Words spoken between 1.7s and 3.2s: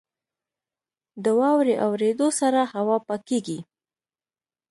اورېدو سره هوا